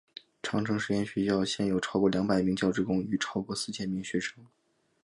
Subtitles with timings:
[0.41, 4.43] 长城实验学校现有超过两百名教职工与超过四千名学生。